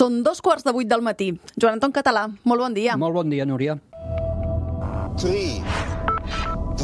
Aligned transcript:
Són 0.00 0.22
dos 0.24 0.38
quarts 0.40 0.64
de 0.64 0.72
vuit 0.72 0.88
del 0.88 1.02
matí. 1.04 1.26
Joan 1.60 1.74
Anton 1.76 1.92
Català, 1.92 2.22
molt 2.48 2.62
bon 2.64 2.72
dia. 2.72 2.94
Molt 2.96 3.12
bon 3.18 3.28
dia, 3.28 3.44
Núria. 3.44 3.74
3, 5.20 5.60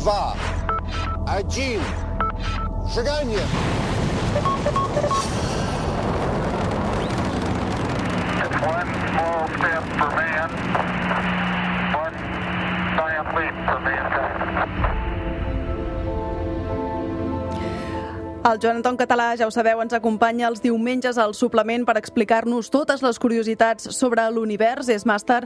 2, 0.04 0.16
1, 1.24 1.86
seganya! 2.92 3.46
It's 8.44 8.58
one 8.68 8.90
small 9.08 9.48
step 9.56 9.84
for 9.96 10.10
man, 10.18 10.50
one 11.96 12.18
giant 13.00 13.32
leap 13.38 13.56
for 13.64 13.80
mankind. 13.80 14.85
El 18.46 18.60
Joan 18.62 18.76
Anton 18.76 18.94
Català, 18.94 19.32
ja 19.34 19.48
ho 19.48 19.50
sabeu, 19.50 19.80
ens 19.82 19.94
acompanya 19.96 20.46
els 20.46 20.60
diumenges 20.62 21.16
al 21.18 21.32
suplement 21.34 21.82
per 21.82 21.96
explicar-nos 21.98 22.68
totes 22.70 23.02
les 23.02 23.18
curiositats 23.18 23.88
sobre 23.96 24.22
l'univers. 24.30 24.86
És 24.86 25.02
màster 25.02 25.40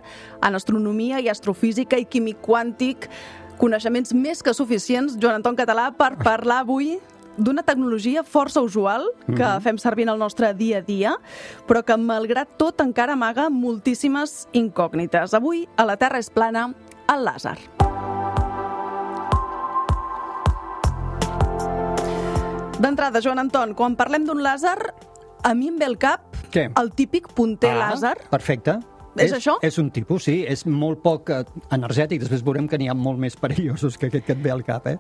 en 0.45 0.59
astronomia 0.59 1.23
i 1.25 1.31
astrofísica 1.33 1.97
i 1.97 2.05
químic 2.05 2.43
quàntic. 2.45 3.09
Coneixements 3.57 4.13
més 4.13 4.45
que 4.45 4.53
suficients, 4.53 5.17
Joan 5.17 5.41
Anton 5.41 5.57
Català, 5.57 5.89
per 5.97 6.11
parlar 6.21 6.61
avui 6.67 6.99
d'una 7.41 7.65
tecnologia 7.65 8.21
força 8.21 8.61
usual 8.61 9.09
que 9.31 9.49
fem 9.65 9.81
servir 9.81 10.05
en 10.05 10.13
el 10.13 10.21
nostre 10.21 10.53
dia 10.53 10.85
a 10.85 10.85
dia, 10.85 11.17
però 11.65 11.81
que, 11.81 11.97
malgrat 11.97 12.59
tot, 12.61 12.85
encara 12.85 13.17
amaga 13.17 13.49
moltíssimes 13.49 14.43
incògnites. 14.53 15.33
Avui, 15.33 15.65
a 15.81 15.89
la 15.89 15.97
Terra 15.97 16.21
és 16.21 16.29
plana, 16.29 16.75
el 17.09 17.25
làser. 17.25 17.57
D'entrada, 22.81 23.21
Joan 23.21 23.39
Anton, 23.43 23.75
quan 23.77 23.97
parlem 23.99 24.25
d'un 24.25 24.41
làser, 24.41 24.79
a 25.45 25.53
mi 25.57 25.69
em 25.69 25.77
ve 25.81 25.85
al 25.89 25.99
cap 26.01 26.37
Què? 26.53 26.71
el 26.81 26.89
típic 26.97 27.29
punter 27.37 27.75
Ah, 27.75 27.91
làser. 27.91 28.15
Perfecte. 28.31 28.79
És 29.21 29.33
això? 29.35 29.57
És 29.61 29.77
un 29.83 29.91
tipus, 29.91 30.25
sí. 30.25 30.45
És 30.49 30.63
molt 30.65 31.03
poc 31.03 31.29
eh, 31.35 31.41
energètic. 31.75 32.21
Després 32.23 32.45
veurem 32.47 32.69
que 32.71 32.79
n'hi 32.79 32.89
ha 32.89 32.95
molt 32.95 33.19
més 33.19 33.35
perillosos 33.37 33.99
que 33.99 34.07
aquest 34.07 34.25
que 34.25 34.33
et 34.33 34.41
ve 34.43 34.53
al 34.55 34.63
cap, 34.65 34.87
eh? 34.87 34.97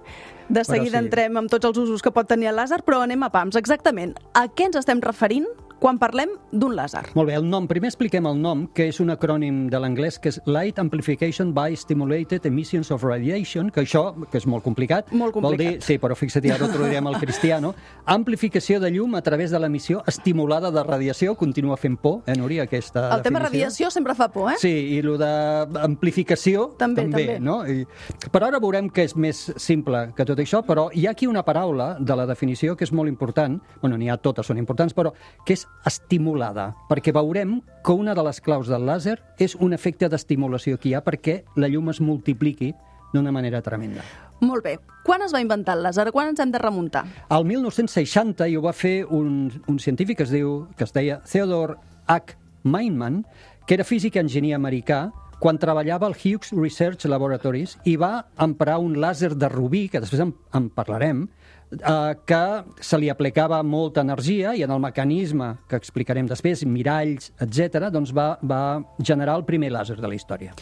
De 0.48 0.60
Però 0.60 0.64
seguida 0.74 0.98
sí. 0.98 1.04
entrem 1.06 1.38
amb 1.40 1.48
tots 1.48 1.64
els 1.70 1.78
usos 1.78 2.02
que 2.02 2.10
pot 2.12 2.28
tenir 2.28 2.50
el 2.50 2.56
làser, 2.58 2.82
però 2.84 3.00
anem 3.04 3.22
a 3.22 3.30
pams. 3.30 3.56
Exactament, 3.56 4.16
a 4.34 4.48
què 4.48 4.66
ens 4.66 4.76
estem 4.82 5.00
referint 5.00 5.46
quan 5.80 5.98
parlem 5.98 6.28
d'un 6.52 6.74
làser? 6.76 7.00
Molt 7.16 7.30
bé, 7.30 7.34
el 7.38 7.46
nom. 7.48 7.66
Primer 7.66 7.88
expliquem 7.88 8.26
el 8.28 8.36
nom, 8.40 8.66
que 8.76 8.86
és 8.90 8.98
un 9.00 9.08
acrònim 9.10 9.62
de 9.72 9.78
l'anglès, 9.80 10.18
que 10.20 10.28
és 10.28 10.40
Light 10.46 10.78
Amplification 10.78 11.54
by 11.56 11.74
Stimulated 11.76 12.44
Emissions 12.46 12.90
of 12.92 13.02
Radiation, 13.02 13.70
que 13.72 13.80
això, 13.80 14.14
que 14.30 14.36
és 14.38 14.46
molt 14.46 14.62
complicat, 14.62 15.10
Molt 15.12 15.34
vol 15.34 15.56
dir, 15.56 15.70
complicat. 15.78 15.86
sí, 15.88 15.96
però 15.98 16.14
fixa't, 16.14 16.50
ara 16.52 16.66
ho 16.66 16.68
traduirem 16.68 17.06
al 17.08 17.16
cristiano, 17.18 17.74
amplificació 18.04 18.78
de 18.80 18.90
llum 18.92 19.14
a 19.16 19.22
través 19.22 19.50
de 19.50 19.58
l'emissió 19.58 20.02
estimulada 20.06 20.70
de 20.70 20.82
radiació, 20.84 21.34
continua 21.34 21.76
fent 21.80 21.96
por, 21.98 22.20
eh, 22.26 22.36
Núria, 22.36 22.64
aquesta 22.64 23.08
El 23.16 23.22
tema 23.22 23.38
definició. 23.40 23.48
radiació 23.48 23.90
sempre 23.90 24.14
fa 24.14 24.28
por, 24.28 24.52
eh? 24.52 24.56
Sí, 24.58 24.68
i 24.68 24.98
el 25.00 25.16
d'amplificació 25.18 26.74
També, 26.78 27.02
també. 27.08 27.38
no? 27.40 27.62
I, 27.66 27.86
però 28.30 28.48
ara 28.50 28.60
veurem 28.60 28.90
que 28.90 29.04
és 29.08 29.16
més 29.16 29.52
simple 29.56 30.12
que 30.16 30.24
tot 30.28 30.38
això, 30.38 30.62
però 30.66 30.88
hi 30.92 31.06
ha 31.06 31.12
aquí 31.14 31.26
una 31.26 31.42
paraula 31.46 31.96
de 31.98 32.16
la 32.16 32.26
definició 32.26 32.76
que 32.76 32.84
és 32.84 32.92
molt 32.92 33.08
important, 33.08 33.60
bueno, 33.80 33.96
n'hi 33.96 34.10
ha 34.10 34.16
totes, 34.18 34.46
són 34.46 34.58
importants, 34.58 34.94
però 34.94 35.12
que 35.46 35.54
és 35.54 35.66
estimulada, 35.86 36.74
perquè 36.90 37.12
veurem 37.16 37.60
que 37.84 37.92
una 37.96 38.14
de 38.14 38.24
les 38.26 38.40
claus 38.44 38.68
del 38.68 38.84
làser 38.88 39.16
és 39.40 39.56
un 39.56 39.72
efecte 39.72 40.08
d'estimulació 40.12 40.78
que 40.78 40.90
hi 40.90 40.94
ha 40.94 41.04
perquè 41.04 41.40
la 41.56 41.70
llum 41.72 41.88
es 41.92 42.00
multipliqui 42.04 42.74
d'una 43.14 43.32
manera 43.32 43.62
tremenda. 43.62 44.04
Molt 44.40 44.64
bé. 44.64 44.78
Quan 45.04 45.22
es 45.24 45.34
va 45.34 45.40
inventar 45.42 45.76
el 45.76 45.84
làser? 45.84 46.08
Quan 46.12 46.30
ens 46.30 46.40
hem 46.40 46.52
de 46.52 46.60
remuntar? 46.60 47.04
Al 47.28 47.44
1960 47.44 48.48
i 48.48 48.56
ho 48.56 48.62
va 48.64 48.72
fer 48.76 49.04
un, 49.04 49.50
un 49.68 49.78
científic 49.78 50.20
que 50.20 50.28
es 50.28 50.32
diu 50.32 50.66
que 50.76 50.86
es 50.86 50.94
deia 50.96 51.20
Theodore 51.24 51.76
H. 52.06 52.36
Meinman, 52.62 53.24
que 53.66 53.76
era 53.76 53.84
físic 53.88 54.16
i 54.16 54.22
enginyer 54.22 54.56
americà, 54.56 55.08
quan 55.40 55.58
treballava 55.58 56.06
al 56.06 56.14
Hughes 56.14 56.52
Research 56.52 57.08
Laboratories 57.08 57.78
i 57.88 57.96
va 57.98 58.26
emprar 58.38 58.78
un 58.78 58.98
làser 59.00 59.32
de 59.34 59.48
rubí, 59.48 59.88
que 59.88 60.02
després 60.02 60.22
en, 60.22 60.34
en 60.54 60.68
parlarem, 60.76 61.24
eh, 61.72 62.14
que 62.28 62.42
se 62.84 62.98
li 63.00 63.08
aplicava 63.10 63.62
molta 63.64 64.04
energia 64.04 64.52
i 64.54 64.62
en 64.66 64.74
el 64.74 64.82
mecanisme 64.82 65.54
que 65.70 65.80
explicarem 65.80 66.28
després, 66.28 66.66
miralls, 66.68 67.32
etc., 67.40 67.88
doncs 67.90 68.12
va, 68.16 68.34
va 68.42 68.80
generar 69.00 69.38
el 69.40 69.46
primer 69.48 69.72
làser 69.72 69.96
de 70.00 70.12
la 70.12 70.18
història. 70.18 70.54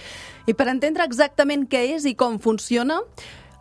I 0.46 0.54
per 0.54 0.70
entendre 0.70 1.06
exactament 1.08 1.66
què 1.68 1.84
és 1.96 2.06
i 2.06 2.14
com 2.18 2.38
funciona, 2.38 3.02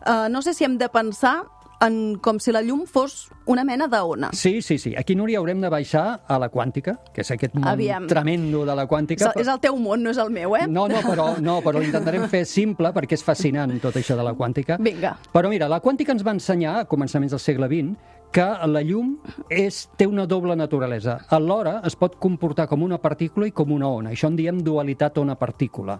eh, 0.04 0.26
no 0.30 0.42
sé 0.46 0.54
si 0.54 0.68
hem 0.68 0.78
de 0.78 0.90
pensar 0.92 1.40
en 1.80 2.16
com 2.18 2.38
si 2.42 2.50
la 2.52 2.60
llum 2.62 2.86
fos 2.86 3.28
una 3.46 3.62
mena 3.64 3.86
d'ona. 3.88 4.30
Sí, 4.32 4.62
sí, 4.62 4.78
sí. 4.78 4.94
Aquí, 4.98 5.14
Núria, 5.14 5.38
haurem 5.38 5.60
de 5.60 5.68
baixar 5.70 6.22
a 6.26 6.38
la 6.38 6.48
quàntica, 6.50 6.96
que 7.14 7.22
és 7.22 7.30
aquest 7.30 7.54
món 7.54 7.68
Aviam. 7.70 8.06
tremendo 8.10 8.64
de 8.66 8.74
la 8.74 8.82
És, 8.82 8.88
quàntica. 8.88 9.32
és 9.36 9.46
el 9.48 9.60
teu 9.60 9.76
món, 9.76 10.02
no 10.02 10.10
és 10.10 10.18
el 10.18 10.30
meu, 10.30 10.56
eh? 10.56 10.66
No, 10.66 10.88
no, 10.88 11.00
però, 11.06 11.38
no, 11.40 11.60
però 11.62 11.78
l'intentarem 11.78 12.28
fer 12.28 12.44
simple 12.44 12.92
perquè 12.92 13.14
és 13.14 13.22
fascinant 13.24 13.78
tot 13.80 13.94
això 13.94 14.16
de 14.16 14.24
la 14.26 14.34
quàntica. 14.34 14.76
Vinga. 14.80 15.16
Però 15.32 15.48
mira, 15.48 15.68
la 15.68 15.80
quàntica 15.80 16.12
ens 16.12 16.26
va 16.26 16.32
ensenyar, 16.32 16.80
a 16.80 16.84
començaments 16.88 17.30
del 17.30 17.40
segle 17.40 17.68
XX, 17.68 17.96
que 18.32 18.46
la 18.68 18.82
llum 18.84 19.14
és, 19.50 19.86
té 19.96 20.06
una 20.06 20.26
doble 20.28 20.56
naturalesa. 20.56 21.18
Alhora 21.34 21.78
es 21.88 21.96
pot 21.98 22.18
comportar 22.20 22.68
com 22.68 22.82
una 22.84 22.98
partícula 23.00 23.48
i 23.48 23.54
com 23.56 23.72
una 23.72 23.88
ona. 23.88 24.12
Això 24.12 24.30
en 24.30 24.36
diem 24.38 24.60
dualitat 24.64 25.18
ona-partícula. 25.18 25.98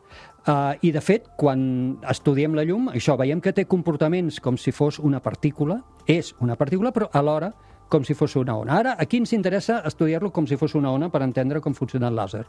Uh, 0.48 0.74
I, 0.80 0.92
de 0.94 1.00
fet, 1.04 1.30
quan 1.40 1.60
estudiem 2.08 2.54
la 2.56 2.64
llum, 2.68 2.88
això, 2.92 3.16
veiem 3.20 3.40
que 3.44 3.52
té 3.56 3.66
comportaments 3.68 4.40
com 4.44 4.56
si 4.60 4.72
fos 4.72 4.98
una 4.98 5.20
partícula, 5.24 5.82
és 6.08 6.34
una 6.44 6.56
partícula, 6.56 6.92
però 6.92 7.10
alhora 7.12 7.52
com 7.88 8.04
si 8.04 8.14
fos 8.14 8.36
una 8.36 8.56
ona. 8.56 8.78
Ara, 8.78 8.94
aquí 8.98 9.18
ens 9.20 9.32
interessa 9.32 9.80
estudiar-lo 9.88 10.30
com 10.34 10.46
si 10.46 10.56
fos 10.60 10.74
una 10.78 10.92
ona 10.92 11.08
per 11.10 11.22
entendre 11.24 11.60
com 11.64 11.74
funciona 11.74 12.10
el 12.12 12.16
làser. 12.18 12.44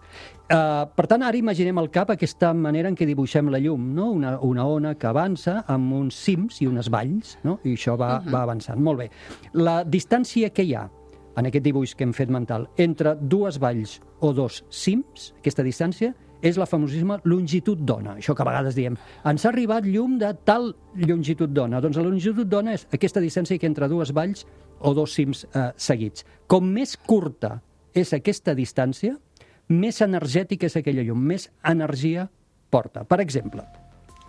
Uh, 0.50 0.86
per 0.96 1.08
tant, 1.08 1.24
ara 1.24 1.40
imaginem 1.40 1.80
al 1.80 1.90
cap 1.94 2.12
aquesta 2.14 2.52
manera 2.54 2.92
en 2.92 2.98
què 3.00 3.08
dibuixem 3.08 3.50
la 3.52 3.62
llum, 3.64 3.90
no? 3.96 4.10
una, 4.12 4.38
una 4.46 4.68
ona 4.68 4.96
que 5.00 5.10
avança 5.10 5.64
amb 5.68 5.94
uns 5.96 6.20
cims 6.20 6.62
i 6.62 6.70
unes 6.70 6.92
valls, 6.92 7.38
no? 7.44 7.60
i 7.64 7.74
això 7.74 7.98
va, 7.98 8.20
uh 8.20 8.24
-huh. 8.24 8.34
va 8.34 8.44
avançant. 8.44 8.80
Molt 8.80 9.00
bé. 9.00 9.10
La 9.54 9.84
distància 9.84 10.50
que 10.50 10.64
hi 10.64 10.76
ha 10.76 10.90
en 11.38 11.46
aquest 11.46 11.64
dibuix 11.64 11.96
que 11.96 12.04
hem 12.04 12.14
fet 12.14 12.30
mental 12.30 12.68
entre 12.78 13.16
dues 13.16 13.60
valls 13.60 14.02
o 14.20 14.34
dos 14.34 14.66
cims, 14.70 15.34
aquesta 15.40 15.64
distància, 15.64 16.14
és 16.42 16.58
la 16.58 16.68
famosíssima 16.70 17.20
longitud 17.28 17.82
d'ona. 17.84 18.16
Això 18.20 18.36
que 18.36 18.44
a 18.44 18.48
vegades 18.48 18.78
diem, 18.78 18.96
ens 19.28 19.46
ha 19.46 19.50
arribat 19.52 19.88
llum 19.88 20.18
de 20.22 20.32
tal 20.48 20.72
longitud 20.96 21.52
d'ona. 21.52 21.82
Doncs 21.84 22.00
la 22.00 22.06
longitud 22.08 22.48
d'ona 22.48 22.76
és 22.78 22.86
aquesta 22.96 23.24
distància 23.24 23.60
que 23.60 23.68
entre 23.70 23.90
dues 23.92 24.14
valls 24.16 24.46
o 24.80 24.94
dos 24.96 25.14
cims 25.16 25.46
eh, 25.50 25.70
seguits. 25.76 26.26
Com 26.48 26.70
més 26.72 26.96
curta 26.96 27.60
és 27.94 28.14
aquesta 28.16 28.56
distància, 28.56 29.18
més 29.70 30.02
energètica 30.02 30.70
és 30.70 30.80
aquella 30.80 31.04
llum, 31.06 31.22
més 31.22 31.50
energia 31.68 32.30
porta. 32.72 33.04
Per 33.04 33.20
exemple, 33.22 33.66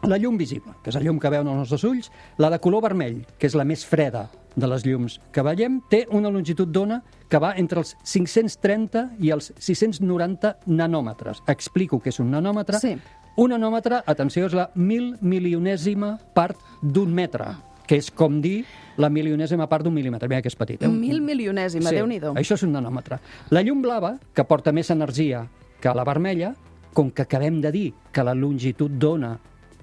la 0.08 0.16
llum 0.18 0.36
visible, 0.38 0.72
que 0.82 0.90
és 0.90 0.96
la 0.96 1.02
llum 1.02 1.18
que 1.20 1.28
veuen 1.30 1.46
els 1.48 1.56
nostres 1.58 1.84
ulls, 1.84 2.10
la 2.38 2.48
de 2.50 2.58
color 2.58 2.82
vermell, 2.82 3.24
que 3.38 3.46
és 3.46 3.54
la 3.54 3.64
més 3.64 3.84
freda 3.84 4.28
de 4.56 4.66
les 4.66 4.84
llums 4.86 5.20
que 5.32 5.42
veiem, 5.42 5.80
té 5.90 6.06
una 6.10 6.30
longitud 6.30 6.68
d'ona 6.68 7.02
que 7.28 7.38
va 7.38 7.52
entre 7.56 7.80
els 7.80 7.96
530 8.02 9.10
i 9.20 9.30
els 9.30 9.52
690 9.58 10.56
nanòmetres. 10.66 11.42
Explico 11.46 12.00
què 12.00 12.08
és 12.10 12.18
un 12.20 12.30
nanòmetre. 12.32 12.80
Sí. 12.80 12.96
Un 13.36 13.52
nanòmetre, 13.54 14.02
atenció, 14.10 14.46
és 14.46 14.54
la 14.56 14.70
mil 14.74 15.14
milionèsima 15.20 16.16
part 16.34 16.56
d'un 16.82 17.12
metre, 17.14 17.52
que 17.86 17.96
és 18.00 18.10
com 18.10 18.40
dir 18.42 18.64
la 19.00 19.08
milionèsima 19.10 19.66
part 19.68 19.84
d'un 19.84 19.94
mil·límetre. 19.94 20.28
Mira 20.28 20.42
que 20.42 20.48
és 20.48 20.56
petit. 20.56 20.82
Eh? 20.82 20.88
Un- 20.88 20.98
Mil 21.00 21.20
milionèsima, 21.22 21.90
Déu-n'hi-do. 21.90 22.34
això 22.34 22.54
és 22.54 22.62
un 22.62 22.72
nanòmetre. 22.72 23.18
La 23.50 23.62
llum 23.62 23.80
blava, 23.82 24.16
que 24.34 24.44
porta 24.44 24.72
més 24.72 24.90
energia 24.90 25.46
que 25.80 25.94
la 25.94 26.04
vermella, 26.04 26.54
com 26.92 27.10
que 27.10 27.22
acabem 27.22 27.60
de 27.60 27.70
dir 27.72 27.94
que 28.12 28.24
la 28.24 28.34
longitud 28.34 28.90
d'ona 28.90 29.38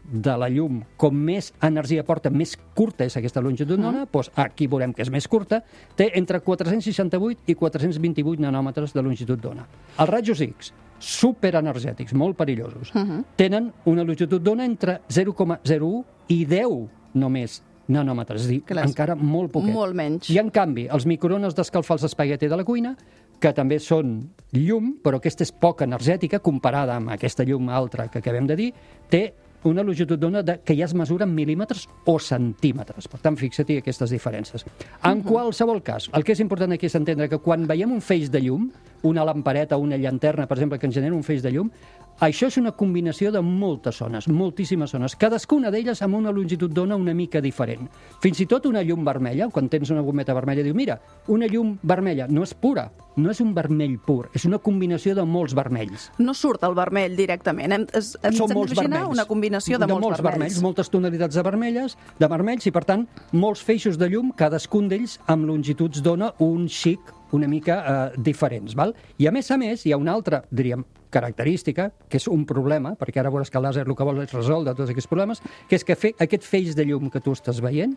de 0.07 0.38
la 0.40 0.47
llum, 0.50 0.81
com 0.95 1.13
més 1.13 1.51
energia 1.62 2.03
porta, 2.07 2.29
més 2.31 2.56
curta 2.73 3.03
és 3.06 3.18
aquesta 3.19 3.41
longitud 3.44 3.75
d'ona, 3.78 4.06
doncs 4.12 4.31
aquí 4.40 4.68
veurem 4.72 4.94
que 4.95 5.03
és 5.03 5.12
més 5.12 5.28
curta, 5.28 5.62
té 5.95 6.12
entre 6.16 6.40
468 6.40 7.51
i 7.51 7.56
428 7.56 8.40
nanòmetres 8.41 8.94
de 8.96 9.03
longitud 9.03 9.40
d'ona. 9.44 9.67
Els 10.00 10.09
rajos 10.09 10.41
X, 10.41 10.72
superenergètics, 11.00 12.14
molt 12.17 12.37
perillosos, 12.40 12.93
tenen 13.35 13.72
una 13.85 14.03
longitud 14.08 14.41
d'ona 14.41 14.66
entre 14.66 15.02
0,01 15.09 16.03
i 16.29 16.46
10 16.46 17.17
només 17.20 17.61
nanòmetres, 17.87 18.43
és 18.43 18.47
dir, 18.52 18.61
Clar, 18.67 18.84
encara 18.87 19.16
molt 19.16 19.52
poquet. 19.52 19.73
molt 19.73 19.96
menys. 19.96 20.29
I 20.29 20.40
en 20.40 20.49
canvi, 20.52 20.87
els 20.91 21.05
microones 21.08 21.55
d'escalfar 21.55 21.96
els 21.96 22.03
espagueti 22.09 22.47
de 22.47 22.58
la 22.59 22.66
cuina, 22.67 22.96
que 23.40 23.53
també 23.53 23.78
són 23.79 24.17
llum, 24.52 24.97
però 25.03 25.20
aquesta 25.22 25.43
és 25.46 25.52
poc 25.52 25.84
energètica 25.85 26.40
comparada 26.40 26.96
amb 26.97 27.14
aquesta 27.14 27.46
llum 27.46 27.70
altra 27.70 28.08
que 28.09 28.20
acabem 28.20 28.47
de 28.47 28.55
dir, 28.55 28.72
té 29.09 29.34
una 29.64 29.84
longitud 29.84 30.20
d'ona 30.20 30.44
que 30.64 30.76
ja 30.78 30.86
es 30.86 30.94
mesura 30.94 31.26
en 31.26 31.34
mil·límetres 31.36 31.88
o 32.06 32.18
centímetres. 32.20 33.08
Per 33.09 33.20
tant, 33.24 33.38
fixa-t'hi 33.40 33.80
aquestes 33.82 34.14
diferències. 34.14 34.66
En 35.08 35.24
qualsevol 35.26 35.82
cas, 35.84 36.09
el 36.14 36.24
que 36.24 36.36
és 36.36 36.44
important 36.44 36.76
aquí 36.76 36.88
és 36.88 36.96
entendre 37.00 37.30
que 37.30 37.42
quan 37.44 37.66
veiem 37.68 37.92
un 37.92 38.02
feix 38.02 38.32
de 38.32 38.42
llum, 38.46 38.70
una 39.08 39.26
lampareta 39.26 39.78
o 39.78 39.84
una 39.84 39.98
llanterna, 39.98 40.48
per 40.48 40.58
exemple, 40.58 40.80
que 40.80 40.88
ens 40.88 40.96
genera 40.96 41.16
un 41.16 41.26
feix 41.26 41.44
de 41.44 41.52
llum, 41.52 41.72
Això 42.17 42.47
és 42.49 42.55
una 42.58 42.72
combinació 42.73 43.29
de 43.29 43.43
moltes 43.46 43.99
zones, 44.02 44.25
moltíssimes 44.28 44.90
zones, 44.90 45.14
cadascuna 45.22 45.69
d'elles 45.69 45.99
amb 46.02 46.17
una 46.17 46.31
longitud 46.34 46.72
d'ona 46.73 46.96
una 46.97 47.14
mica 47.14 47.37
diferent. 47.46 47.84
Fins 48.23 48.40
i 48.41 48.47
tot 48.49 48.66
una 48.66 48.81
llum 48.81 49.03
vermella, 49.05 49.52
quan 49.53 49.69
tens 49.69 49.91
una 49.93 50.02
gometa 50.02 50.34
vermella, 50.34 50.64
diu, 50.66 50.73
mira, 50.73 50.96
una 51.29 51.46
llum 51.46 51.75
vermella 51.85 52.25
no 52.28 52.41
és 52.41 52.55
pura, 52.58 52.87
no 53.22 53.29
és 53.29 53.41
un 53.43 53.52
vermell 53.53 53.99
pur, 54.02 54.31
és 54.34 54.47
una 54.49 54.58
combinació 54.58 55.14
de 55.14 55.25
molts 55.29 55.53
vermells. 55.58 56.08
No 56.17 56.34
surt 56.34 56.66
el 56.66 56.73
vermell 56.78 57.14
directament. 57.19 57.75
Hem, 57.78 57.85
es, 57.93 58.16
ens 58.23 58.41
Són 58.41 58.49
hem 58.49 58.61
molts 58.63 58.73
vermells. 58.73 59.13
una 59.13 59.28
combinació 59.29 59.78
de, 59.78 59.91
molts, 59.93 60.23
vermells. 60.25 60.58
moltes 60.66 60.90
tonalitats 60.90 61.37
de 61.37 61.46
vermelles, 61.46 61.97
de 62.17 62.31
vermells 62.34 62.66
i, 62.66 62.73
per 62.73 62.85
tant, 62.90 63.05
molts 63.37 63.61
feixos 63.61 64.02
de 64.02 64.09
llum, 64.09 64.34
cadascun 64.34 64.90
d'ells 64.90 65.20
amb 65.29 65.46
longituds 65.46 66.02
d'ona 66.02 66.34
un 66.41 66.66
xic 66.66 67.13
una 67.31 67.47
mica 67.47 67.78
eh, 67.84 68.11
diferents. 68.17 68.75
Val? 68.75 68.93
I, 69.17 69.28
a 69.28 69.34
més 69.35 69.52
a 69.52 69.58
més, 69.59 69.85
hi 69.85 69.91
ha 69.93 69.97
una 69.99 70.13
altra, 70.16 70.43
diríem, 70.49 70.85
característica, 71.09 71.92
que 72.09 72.20
és 72.20 72.28
un 72.32 72.46
problema, 72.50 72.96
perquè 73.00 73.22
ara 73.22 73.32
veuràs 73.34 73.52
que 73.52 73.59
el 73.59 73.68
làser 73.68 73.86
el 73.88 73.96
que 73.96 74.08
vol 74.08 74.24
és 74.24 74.34
resoldre 74.36 74.76
tots 74.78 74.92
aquests 74.92 75.09
problemes, 75.12 75.44
que 75.70 75.78
és 75.80 75.86
que 75.88 75.96
fe, 75.96 76.14
aquest 76.20 76.48
feix 76.48 76.76
de 76.76 76.86
llum 76.88 77.12
que 77.14 77.22
tu 77.24 77.36
estàs 77.36 77.62
veient, 77.64 77.96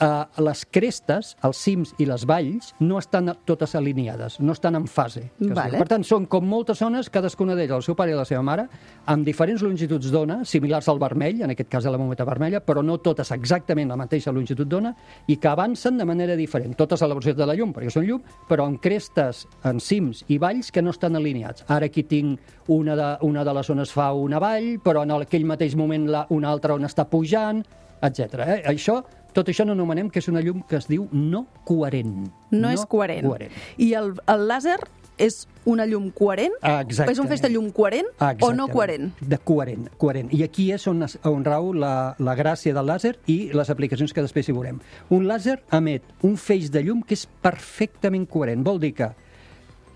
eh, 0.00 0.42
les 0.44 0.64
crestes, 0.70 1.34
els 1.44 1.60
cims 1.60 1.94
i 2.02 2.06
les 2.08 2.24
valls 2.28 2.72
no 2.80 2.98
estan 2.98 3.32
totes 3.46 3.74
alineades, 3.78 4.38
no 4.40 4.54
estan 4.54 4.78
en 4.78 4.86
fase. 4.90 5.28
Vale. 5.38 5.78
Per 5.78 5.88
tant, 5.90 6.04
són 6.06 6.26
com 6.30 6.46
moltes 6.48 6.80
zones, 6.82 7.10
cadascuna 7.12 7.56
d'elles, 7.56 7.76
el 7.76 7.86
seu 7.86 7.96
pare 7.98 8.14
i 8.14 8.18
la 8.18 8.26
seva 8.28 8.42
mare, 8.46 8.66
amb 9.10 9.26
diferents 9.26 9.62
longituds 9.64 10.10
d'ona, 10.12 10.40
similars 10.48 10.88
al 10.88 11.00
vermell, 11.02 11.42
en 11.44 11.54
aquest 11.54 11.70
cas 11.72 11.86
a 11.86 11.92
la 11.94 12.00
mometa 12.00 12.26
vermella, 12.28 12.62
però 12.64 12.82
no 12.84 12.98
totes 13.04 13.32
exactament 13.34 13.92
la 13.92 13.98
mateixa 14.00 14.32
longitud 14.32 14.68
d'ona, 14.68 14.94
i 15.28 15.36
que 15.36 15.50
avancen 15.50 15.98
de 16.00 16.08
manera 16.08 16.36
diferent, 16.36 16.74
totes 16.78 17.02
a 17.02 17.08
la 17.08 17.16
velocitat 17.16 17.42
de 17.42 17.48
la 17.50 17.56
llum, 17.58 17.74
perquè 17.74 17.92
són 17.92 18.06
llum, 18.08 18.24
però 18.48 18.68
amb 18.68 18.80
crestes, 18.82 19.44
en 19.64 19.80
cims 19.80 20.24
i 20.28 20.38
valls 20.38 20.70
que 20.72 20.82
no 20.82 20.92
estan 20.94 21.16
alineats. 21.16 21.64
Ara 21.68 21.88
aquí 21.90 22.04
tinc 22.08 22.40
una 22.68 22.96
de, 22.96 23.10
una 23.26 23.44
de 23.44 23.54
les 23.54 23.66
zones 23.66 23.92
fa 23.92 24.12
una 24.12 24.40
vall, 24.42 24.78
però 24.84 25.04
en 25.04 25.14
aquell 25.18 25.46
mateix 25.48 25.76
moment 25.76 26.08
la, 26.10 26.24
una 26.34 26.50
altra 26.50 26.74
on 26.74 26.86
està 26.86 27.06
pujant, 27.08 27.62
etc. 28.04 28.40
Eh? 28.44 28.62
Això, 28.72 29.00
tot 29.34 29.48
això 29.50 29.66
n'anomenem 29.66 30.08
que 30.10 30.20
és 30.22 30.28
una 30.30 30.40
llum 30.40 30.62
que 30.68 30.76
es 30.80 30.86
diu 30.88 31.08
no 31.12 31.46
coherent. 31.66 32.28
No, 32.50 32.70
és 32.70 32.84
coherent. 32.86 33.26
coherent. 33.26 33.52
I 33.76 33.92
el, 33.98 34.14
el 34.30 34.46
làser 34.48 34.78
és 35.18 35.44
una 35.70 35.84
llum 35.86 36.08
coherent? 36.10 36.54
Exactament. 36.60 37.10
És 37.12 37.18
un 37.22 37.28
feix 37.30 37.42
de 37.42 37.48
llum 37.52 37.68
coherent 37.70 38.06
o 38.18 38.24
no 38.24 38.30
Exactament. 38.30 38.72
coherent? 38.72 39.12
De 39.20 39.38
coherent, 39.38 39.84
coherent. 39.98 40.32
I 40.34 40.42
aquí 40.42 40.70
és 40.74 40.86
on, 40.90 41.02
es- 41.06 41.18
on 41.22 41.44
rau 41.46 41.72
la, 41.72 42.14
la 42.18 42.34
gràcia 42.34 42.74
del 42.74 42.86
làser 42.90 43.16
i 43.30 43.50
les 43.54 43.70
aplicacions 43.70 44.12
que 44.12 44.22
després 44.24 44.48
hi 44.48 44.52
veurem. 44.56 44.80
Un 45.14 45.28
làser 45.30 45.60
emet 45.72 46.02
un 46.22 46.34
feix 46.36 46.70
de 46.74 46.82
llum 46.82 47.02
que 47.06 47.14
és 47.14 47.26
perfectament 47.46 48.26
coherent. 48.26 48.64
Vol 48.66 48.80
dir 48.82 48.92
que 48.94 49.12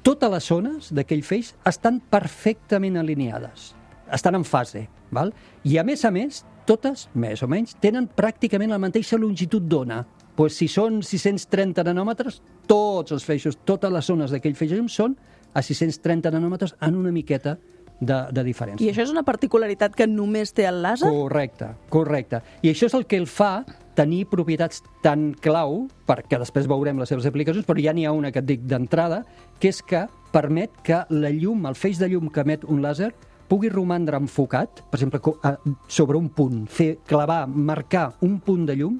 totes 0.06 0.30
les 0.30 0.46
zones 0.46 0.92
d'aquell 0.94 1.24
feix 1.26 1.50
estan 1.66 1.98
perfectament 2.00 2.96
alineades, 2.96 3.72
estan 4.14 4.38
en 4.38 4.44
fase. 4.46 4.86
Val? 5.10 5.32
I 5.64 5.78
a 5.78 5.84
més 5.84 6.04
a 6.04 6.10
més, 6.14 6.44
totes, 6.68 7.08
més 7.16 7.42
o 7.42 7.48
menys, 7.50 7.74
tenen 7.80 8.08
pràcticament 8.12 8.74
la 8.74 8.80
mateixa 8.82 9.18
longitud 9.20 9.64
d'ona. 9.64 10.02
Pues 10.38 10.58
si 10.60 10.68
són 10.70 11.00
630 11.02 11.82
nanòmetres, 11.88 12.42
tots 12.70 13.16
els 13.16 13.24
feixos, 13.26 13.58
totes 13.66 13.90
les 13.90 14.06
zones 14.06 14.30
d'aquell 14.34 14.54
feix 14.58 14.76
són 14.92 15.16
a 15.54 15.64
630 15.64 16.30
nanòmetres 16.30 16.76
en 16.84 16.94
una 17.00 17.10
miqueta 17.10 17.56
de, 18.00 18.18
de 18.30 18.44
diferència. 18.46 18.84
I 18.86 18.92
això 18.92 19.02
és 19.06 19.12
una 19.12 19.24
particularitat 19.26 19.96
que 19.98 20.06
només 20.06 20.52
té 20.54 20.68
el 20.68 20.82
làser? 20.84 21.10
Correcte, 21.10 21.72
correcte. 21.90 22.42
I 22.62 22.72
això 22.72 22.86
és 22.86 22.94
el 22.94 23.06
que 23.10 23.18
el 23.18 23.26
fa 23.30 23.64
tenir 23.98 24.28
propietats 24.30 24.84
tan 25.02 25.32
clau, 25.42 25.88
perquè 26.06 26.38
després 26.38 26.68
veurem 26.70 27.00
les 27.00 27.10
seves 27.10 27.26
aplicacions, 27.26 27.66
però 27.66 27.82
ja 27.82 27.94
n'hi 27.96 28.06
ha 28.06 28.14
una 28.14 28.30
que 28.30 28.42
et 28.44 28.46
dic 28.46 28.62
d'entrada, 28.70 29.24
que 29.58 29.72
és 29.72 29.82
que 29.82 30.06
permet 30.30 30.70
que 30.86 31.02
la 31.10 31.32
llum, 31.34 31.66
el 31.66 31.78
feix 31.78 31.98
de 31.98 32.10
llum 32.12 32.30
que 32.30 32.44
emet 32.44 32.66
un 32.68 32.84
làser, 32.84 33.10
pugui 33.48 33.68
romandre 33.72 34.16
enfocat, 34.20 34.82
per 34.90 35.00
exemple, 35.00 35.20
sobre 35.88 36.16
un 36.20 36.28
punt, 36.28 36.66
fer 36.68 36.98
clavar, 37.08 37.46
marcar 37.48 38.12
un 38.20 38.38
punt 38.40 38.66
de 38.68 38.76
llum 38.76 38.98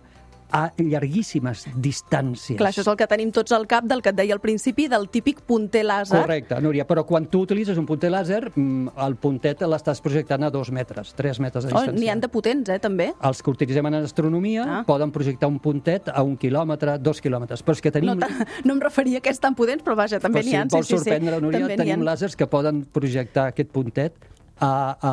a 0.51 0.71
llarguíssimes 0.81 1.67
distàncies. 1.77 2.57
Clar, 2.57 2.71
això 2.73 2.81
és 2.81 2.87
el 2.89 2.97
que 2.97 3.05
tenim 3.11 3.29
tots 3.37 3.53
al 3.53 3.67
cap 3.69 3.85
del 3.85 4.01
que 4.01 4.09
et 4.15 4.17
deia 4.17 4.33
al 4.33 4.41
principi, 4.41 4.87
del 4.89 5.05
típic 5.13 5.43
punter 5.45 5.83
làser. 5.85 6.23
Correcte, 6.23 6.57
Núria, 6.65 6.87
però 6.89 7.03
quan 7.05 7.27
tu 7.29 7.43
utilitzes 7.45 7.77
un 7.77 7.85
punter 7.85 8.09
làser, 8.11 8.51
mm, 8.55 8.95
el 9.05 9.17
puntet 9.21 9.61
l'estàs 9.69 10.01
projectant 10.01 10.47
a 10.47 10.51
dos 10.51 10.71
metres, 10.73 11.13
tres 11.15 11.39
metres 11.39 11.67
de 11.67 11.75
Oh, 11.75 11.83
distància. 11.83 11.93
N'hi 12.01 12.09
han 12.09 12.21
de 12.25 12.29
potents, 12.33 12.71
eh, 12.71 12.79
també. 12.79 13.13
Els 13.21 13.43
que 13.43 13.51
utilitzem 13.51 13.87
en 13.87 13.95
astronomia 14.01 14.65
Ah. 14.67 14.85
poden 14.87 15.11
projectar 15.13 15.49
un 15.49 15.59
puntet 15.59 16.09
a 16.09 16.23
un 16.23 16.39
quilòmetre, 16.39 16.99
dos 16.99 17.21
quilòmetres. 17.21 17.63
Però 17.63 17.73
és 17.73 17.83
que 17.83 17.91
tenim... 17.91 18.17
No, 18.19 18.27
no 18.65 18.73
em 18.73 18.81
referia 18.81 19.19
a 19.19 19.21
aquests 19.21 19.41
tan 19.41 19.55
potents, 19.55 19.85
però 19.85 19.97
vaja, 19.97 20.19
també 20.19 20.41
n'hi 20.41 20.49
si 20.49 20.57
ha. 20.57 20.63
et 20.63 20.71
vols 20.73 20.89
sorprendre, 20.89 21.41
Núria, 21.43 21.61
també 21.61 21.77
n'hi 21.77 21.85
tenim 21.85 22.07
làsers 22.09 22.35
que 22.35 22.47
poden 22.47 22.87
projectar 22.87 23.49
aquest 23.53 23.69
puntet 23.71 24.15
a, 24.61 24.73
a 25.01 25.13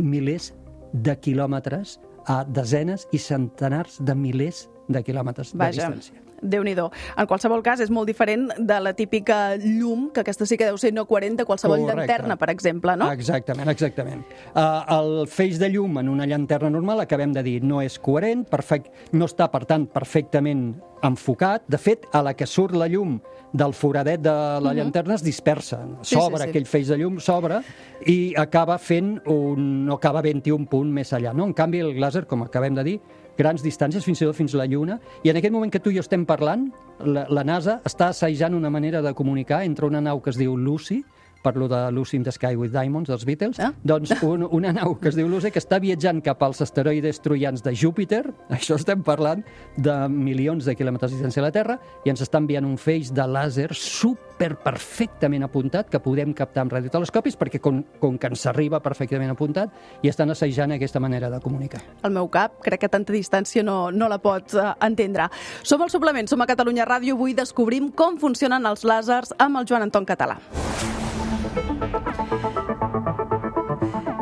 milers 0.00 0.52
de 0.92 1.14
quilòmetres, 1.22 1.98
a 2.28 2.42
desenes 2.44 3.06
i 3.12 3.20
centenars 3.22 4.00
de 4.04 4.14
milers 4.14 4.66
de 4.90 5.02
quilòmetres 5.06 5.54
Vaja, 5.54 5.88
de 5.88 6.00
distància. 6.00 6.29
Déu 6.42 6.64
nhi 6.64 6.70
En 6.70 7.26
qualsevol 7.26 7.62
cas, 7.62 7.80
és 7.80 7.90
molt 7.90 8.06
diferent 8.06 8.48
de 8.56 8.80
la 8.80 8.92
típica 8.94 9.56
llum, 9.56 10.10
que 10.12 10.20
aquesta 10.20 10.46
sí 10.46 10.56
que 10.56 10.64
deu 10.64 10.78
ser 10.78 10.92
no 10.92 11.06
coherent 11.06 11.36
de 11.36 11.44
qualsevol 11.44 11.80
Correcte. 11.80 12.06
llanterna, 12.06 12.36
per 12.36 12.50
exemple, 12.50 12.96
no? 12.96 13.10
Exactament, 13.12 13.68
exactament. 13.68 14.24
Uh, 14.54 14.84
el 14.96 15.26
feix 15.28 15.58
de 15.58 15.68
llum 15.68 15.98
en 15.98 16.08
una 16.08 16.26
llanterna 16.26 16.70
normal, 16.70 17.00
acabem 17.00 17.32
de 17.32 17.42
dir, 17.42 17.62
no 17.62 17.82
és 17.82 17.98
coherent, 17.98 18.44
perfect, 18.48 18.88
no 19.12 19.26
està, 19.26 19.50
per 19.50 19.64
tant, 19.66 19.86
perfectament 19.86 20.80
enfocat. 21.02 21.64
De 21.68 21.78
fet, 21.78 22.06
a 22.12 22.22
la 22.22 22.34
que 22.34 22.46
surt 22.46 22.76
la 22.76 22.88
llum 22.88 23.18
del 23.52 23.74
foradet 23.74 24.20
de 24.22 24.32
la 24.62 24.72
llanterna 24.74 25.14
es 25.14 25.24
dispersa. 25.24 25.78
Mhm. 25.78 25.96
Sí, 26.02 26.14
S'obre 26.14 26.38
sí, 26.38 26.44
sí. 26.44 26.50
aquell 26.50 26.66
feix 26.66 26.88
de 26.88 26.98
llum, 26.98 27.18
s'obre 27.18 27.62
i 28.06 28.34
acaba 28.36 28.78
fent 28.78 29.20
un... 29.26 29.86
no 29.86 29.94
acaba 29.94 30.22
21 30.22 30.66
punt 30.66 30.92
més 30.92 31.12
allà. 31.12 31.34
No? 31.34 31.44
En 31.44 31.54
canvi, 31.54 31.80
el 31.80 31.98
làser, 31.98 32.26
com 32.26 32.42
acabem 32.42 32.74
de 32.74 32.84
dir, 32.84 33.00
grans 33.40 33.64
distàncies, 33.64 34.04
fins 34.04 34.20
i 34.20 34.28
tot 34.28 34.36
fins 34.36 34.54
a 34.54 34.60
la 34.60 34.68
Lluna, 34.68 34.98
i 35.24 35.32
en 35.32 35.40
aquest 35.40 35.54
moment 35.54 35.72
que 35.72 35.80
tu 35.80 35.92
i 35.92 35.96
jo 35.96 36.04
estem 36.04 36.26
parlant, 36.28 36.68
la, 37.00 37.24
la 37.32 37.44
NASA 37.46 37.80
està 37.88 38.10
assajant 38.12 38.54
una 38.54 38.70
manera 38.70 39.00
de 39.02 39.14
comunicar 39.16 39.62
entre 39.64 39.88
una 39.88 40.02
nau 40.04 40.20
que 40.20 40.30
es 40.34 40.38
diu 40.40 40.56
Lucy, 40.56 41.00
per 41.42 41.56
lo 41.56 41.68
de 41.68 41.90
Lucy 41.92 42.16
in 42.18 42.24
the 42.24 42.32
Sky 42.32 42.54
with 42.56 42.72
Diamonds, 42.72 43.08
dels 43.08 43.24
Beatles, 43.24 43.58
Ah. 43.60 43.72
doncs 43.82 44.10
un, 44.22 44.46
una 44.50 44.72
nau 44.72 44.98
que 45.00 45.08
es 45.08 45.16
diu 45.16 45.28
Lucy 45.28 45.50
que 45.50 45.60
està 45.62 45.78
viatjant 45.80 46.20
cap 46.22 46.42
als 46.42 46.60
asteroides 46.60 47.20
troians 47.24 47.62
de 47.62 47.74
Júpiter, 47.74 48.22
això 48.50 48.76
estem 48.76 49.02
parlant 49.02 49.44
de 49.76 49.96
milions 50.08 50.64
de 50.64 50.74
quilòmetres 50.76 51.10
de 51.12 51.18
distància 51.18 51.40
a 51.42 51.46
la 51.48 51.52
Terra, 51.54 51.78
i 52.04 52.10
ens 52.12 52.20
està 52.24 52.38
enviant 52.42 52.66
un 52.66 52.76
feix 52.80 53.12
de 53.14 53.24
làser 53.26 53.70
super 53.74 54.54
perfectament 54.62 55.44
apuntat 55.44 55.90
que 55.92 56.00
podem 56.00 56.32
captar 56.36 56.64
amb 56.64 56.72
radiotelescopis 56.72 57.36
perquè 57.36 57.60
com, 57.60 57.82
com 58.00 58.16
que 58.18 58.30
ens 58.30 58.46
arriba 58.48 58.80
perfectament 58.80 59.32
apuntat 59.32 59.72
i 60.02 60.08
estan 60.08 60.32
assajant 60.32 60.72
aquesta 60.76 61.00
manera 61.00 61.28
de 61.32 61.40
comunicar. 61.44 61.82
El 62.02 62.14
meu 62.16 62.28
cap, 62.32 62.56
crec 62.64 62.80
que 62.86 62.88
tanta 62.92 63.12
distància 63.12 63.64
no, 63.66 63.90
no 63.92 64.08
la 64.08 64.18
pot 64.22 64.54
uh, 64.56 64.72
entendre. 64.80 65.28
Som 65.62 65.84
el 65.84 65.92
suplement, 65.92 66.28
som 66.30 66.40
a 66.40 66.48
Catalunya 66.48 66.88
Ràdio, 66.88 67.18
avui 67.18 67.36
descobrim 67.36 67.90
com 67.92 68.16
funcionen 68.20 68.64
els 68.70 68.84
làsers 68.88 69.34
amb 69.38 69.60
el 69.60 69.68
Joan 69.68 69.88
Anton 69.90 70.08
Català. 70.08 70.38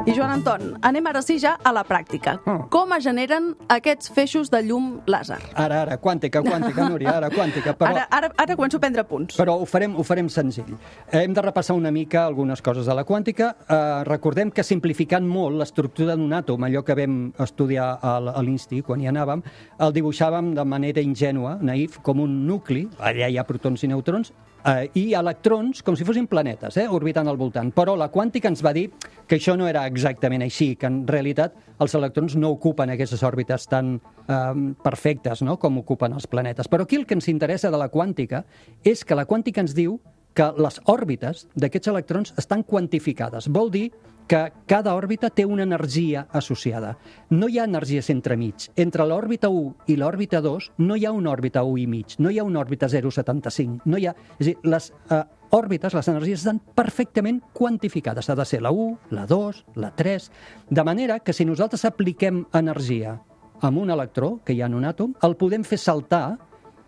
I 0.09 0.15
Joan 0.17 0.31
Anton, 0.33 0.63
anem 0.81 1.05
ara 1.11 1.21
sí 1.21 1.35
ja 1.37 1.59
a 1.61 1.69
la 1.75 1.83
pràctica. 1.85 2.39
Ah. 2.49 2.63
Com 2.73 2.95
es 2.97 3.05
generen 3.05 3.51
aquests 3.69 4.09
feixos 4.17 4.49
de 4.49 4.63
llum 4.65 5.03
làser? 5.05 5.37
Ara, 5.53 5.83
ara, 5.83 5.99
quàntica, 6.01 6.41
quàntica, 6.47 6.87
Núria, 6.89 7.19
ara, 7.19 7.29
quàntica. 7.29 7.75
Però... 7.77 7.91
Ara, 7.93 8.07
ara, 8.17 8.31
ara 8.41 8.57
començo 8.57 8.81
a 8.81 8.85
prendre 8.87 9.05
punts. 9.05 9.37
Però 9.37 9.59
ho 9.61 9.67
farem, 9.69 9.99
ho 10.01 10.07
farem 10.09 10.31
senzill. 10.33 10.73
Eh, 11.11 11.27
Hem 11.27 11.37
de 11.37 11.45
repassar 11.45 11.77
una 11.77 11.93
mica 11.93 12.25
algunes 12.25 12.65
coses 12.65 12.89
de 12.89 12.97
la 12.97 13.05
quàntica. 13.05 13.51
Eh, 13.69 14.05
recordem 14.09 14.49
que 14.55 14.65
simplificant 14.65 15.29
molt 15.29 15.61
l'estructura 15.61 16.17
d'un 16.17 16.33
àtom, 16.33 16.65
allò 16.65 16.87
que 16.87 16.97
vam 16.97 17.21
estudiar 17.45 17.99
a 18.01 18.41
l'Insti 18.41 18.81
quan 18.87 19.05
hi 19.05 19.13
anàvem, 19.13 19.45
el 19.85 19.93
dibuixàvem 19.93 20.55
de 20.57 20.65
manera 20.65 21.05
ingènua, 21.05 21.59
naïf, 21.61 22.01
com 22.01 22.25
un 22.25 22.47
nucli, 22.49 22.87
allà 22.97 23.29
hi 23.29 23.37
ha 23.37 23.45
protons 23.45 23.85
i 23.85 23.93
neutrons, 23.93 24.33
eh, 24.65 24.89
i 24.99 25.05
electrons 25.19 25.83
com 25.87 25.97
si 25.97 26.07
fossin 26.09 26.27
planetes, 26.31 26.77
eh, 26.77 26.89
orbitant 26.89 27.29
al 27.29 27.39
voltant. 27.41 27.73
Però 27.75 27.97
la 27.99 28.11
quàntica 28.11 28.51
ens 28.51 28.65
va 28.65 28.73
dir 28.73 28.89
que 29.27 29.37
això 29.37 29.57
no 29.57 29.69
era 29.69 29.87
exactament 29.87 30.43
així, 30.43 30.75
que 30.77 30.87
en 30.87 31.03
realitat 31.07 31.55
els 31.79 31.95
electrons 31.95 32.37
no 32.37 32.51
ocupen 32.57 32.91
aquestes 32.91 33.23
òrbites 33.23 33.69
tan 33.69 33.97
eh, 33.97 34.75
perfectes 34.83 35.43
no? 35.43 35.59
com 35.59 35.79
ocupen 35.79 36.13
els 36.13 36.27
planetes. 36.27 36.69
Però 36.69 36.85
aquí 36.85 36.97
el 36.97 37.07
que 37.07 37.15
ens 37.19 37.29
interessa 37.29 37.71
de 37.71 37.79
la 37.81 37.91
quàntica 37.91 38.45
és 38.85 39.05
que 39.05 39.19
la 39.19 39.27
quàntica 39.27 39.63
ens 39.65 39.75
diu 39.77 39.99
que 40.35 40.53
les 40.57 40.81
òrbites 40.87 41.47
d'aquests 41.55 41.91
electrons 41.93 42.35
estan 42.39 42.63
quantificades. 42.63 43.49
Vol 43.49 43.73
dir 43.75 43.89
que 44.29 44.53
cada 44.69 44.93
òrbita 44.95 45.31
té 45.33 45.47
una 45.49 45.65
energia 45.65 46.27
associada. 46.37 46.93
No 47.31 47.49
hi 47.49 47.59
ha 47.59 47.65
energies 47.65 48.11
entremig. 48.13 48.69
Entre 48.77 49.07
l'òrbita 49.09 49.49
1 49.49 49.89
i 49.89 49.97
l'òrbita 49.97 50.43
2 50.45 50.69
no 50.85 50.97
hi 50.97 51.07
ha 51.09 51.15
una 51.17 51.33
òrbita 51.33 51.65
1 51.65 51.81
i 51.81 51.87
mig, 51.89 52.19
no 52.19 52.31
hi 52.31 52.39
ha 52.39 52.45
una 52.45 52.61
òrbita 52.61 52.91
0,75. 52.93 53.81
No 53.89 53.99
hi 53.99 54.07
ha... 54.07 54.15
És 54.37 54.45
a 54.45 54.51
dir, 54.51 54.57
les 54.69 54.91
eh, 55.09 55.23
òrbites, 55.57 55.97
les 55.97 56.11
energies 56.13 56.45
estan 56.45 56.61
perfectament 56.61 57.41
quantificades. 57.57 58.29
Ha 58.29 58.37
de 58.37 58.45
ser 58.45 58.61
la 58.63 58.71
1, 58.71 58.99
la 59.17 59.25
2, 59.27 59.65
la 59.81 59.95
3... 59.97 60.31
De 60.69 60.85
manera 60.85 61.19
que 61.25 61.33
si 61.33 61.49
nosaltres 61.49 61.87
apliquem 61.89 62.45
energia 62.53 63.17
amb 63.65 63.81
un 63.81 63.91
electró, 63.91 64.37
que 64.45 64.53
hi 64.53 64.61
ha 64.61 64.69
en 64.69 64.77
un 64.77 64.85
àtom, 64.87 65.17
el 65.25 65.35
podem 65.41 65.65
fer 65.65 65.81
saltar, 65.81 66.37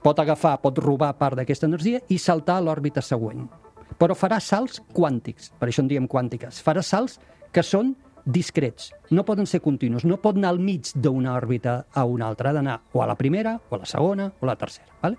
pot 0.02 0.18
agafar, 0.18 0.58
pot 0.62 0.78
robar 0.78 1.12
part 1.18 1.36
d'aquesta 1.36 1.68
energia 1.68 2.00
i 2.08 2.18
saltar 2.18 2.58
a 2.58 2.64
l'òrbita 2.64 3.02
següent 3.04 3.48
però 4.00 4.16
farà 4.16 4.38
salts 4.40 4.80
quàntics, 4.96 5.50
per 5.60 5.68
això 5.68 5.84
en 5.84 5.90
diem 5.90 6.06
quàntiques. 6.08 6.62
Farà 6.64 6.82
salts 6.84 7.18
que 7.52 7.64
són 7.66 7.94
discrets, 8.24 8.90
no 9.16 9.24
poden 9.26 9.48
ser 9.48 9.62
continus, 9.64 10.04
no 10.04 10.18
pot 10.20 10.36
anar 10.36 10.52
al 10.54 10.60
mig 10.60 10.92
d'una 10.94 11.34
òrbita 11.34 11.76
a 11.92 12.04
una 12.08 12.28
altra, 12.28 12.50
ha 12.50 12.56
d'anar 12.56 12.78
o 12.92 13.02
a 13.02 13.08
la 13.08 13.16
primera, 13.18 13.56
o 13.68 13.76
a 13.76 13.80
la 13.82 13.88
segona, 13.88 14.30
o 14.40 14.44
a 14.44 14.50
la 14.52 14.56
tercera. 14.60 14.92
Vale? 15.02 15.16